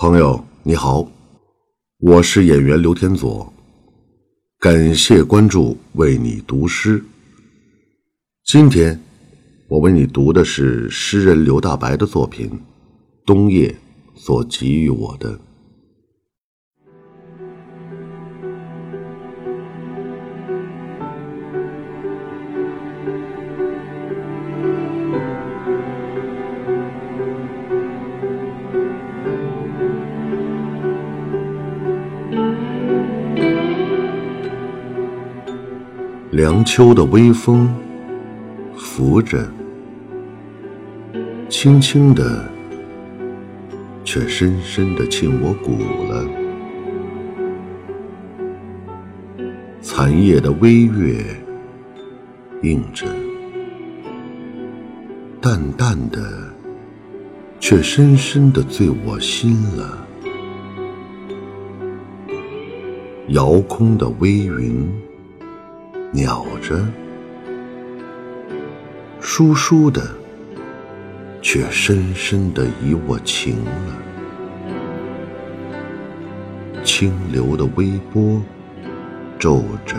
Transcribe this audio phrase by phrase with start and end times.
[0.00, 1.06] 朋友你好，
[1.98, 3.52] 我是演员刘天佐，
[4.58, 7.04] 感谢关注，为你读诗。
[8.46, 8.98] 今天
[9.68, 12.48] 我为你读的是诗人刘大白的作品
[13.26, 13.68] 《冬夜》
[14.18, 15.38] 所给予我的。
[36.30, 37.68] 凉秋的微风
[38.76, 39.50] 拂着，
[41.48, 42.48] 轻轻的，
[44.04, 45.76] 却深深的沁我骨
[46.08, 46.24] 了。
[49.82, 51.20] 残叶的微月
[52.62, 53.08] 映着，
[55.40, 56.54] 淡淡的，
[57.58, 60.06] 却深深的醉我心了。
[63.30, 64.88] 遥空的微云。
[66.12, 66.84] 鸟着，
[69.20, 70.02] 疏疏的，
[71.40, 73.96] 却深深的以我情了。
[76.82, 78.42] 清流的微波
[79.38, 79.94] 皱着，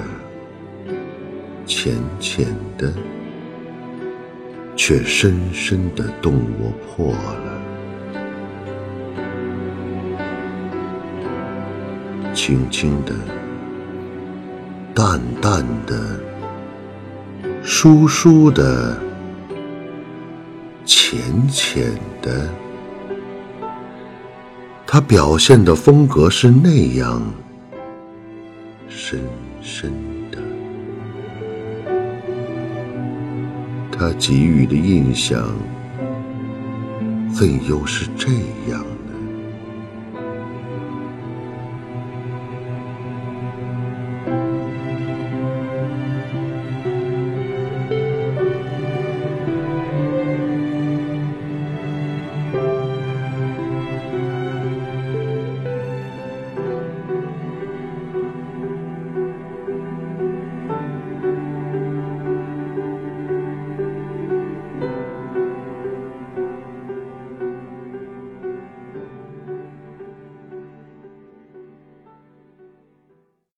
[1.66, 2.46] 浅浅
[2.78, 2.94] 的，
[4.76, 7.62] 却深深的动我破了。
[12.34, 13.41] 轻轻的。
[14.94, 16.20] 淡淡的，
[17.64, 18.98] 疏疏的，
[20.86, 22.50] 浅浅的，
[24.86, 27.22] 他表现的风格是那样
[28.90, 29.20] 深
[29.62, 29.92] 深
[30.30, 30.38] 的，
[33.92, 35.42] 他给予的印象
[37.34, 38.28] 怎又是这
[38.70, 38.86] 样？